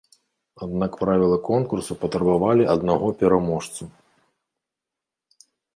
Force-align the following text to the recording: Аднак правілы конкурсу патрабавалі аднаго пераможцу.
Аднак 0.65 0.91
правілы 1.03 1.37
конкурсу 1.51 1.97
патрабавалі 2.05 2.63
аднаго 2.75 3.13
пераможцу. 3.23 3.93